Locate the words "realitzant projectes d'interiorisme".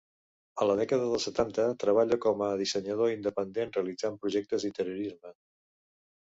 3.77-5.37